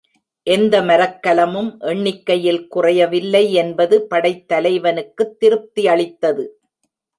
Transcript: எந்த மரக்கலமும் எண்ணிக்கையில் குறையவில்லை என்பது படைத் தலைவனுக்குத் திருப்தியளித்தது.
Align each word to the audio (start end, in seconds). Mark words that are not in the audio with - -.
எந்த 0.47 0.81
மரக்கலமும் 0.81 1.77
எண்ணிக்கையில் 1.81 2.67
குறையவில்லை 2.67 3.53
என்பது 3.53 4.07
படைத் 4.07 4.47
தலைவனுக்குத் 4.47 5.37
திருப்தியளித்தது. 5.39 6.45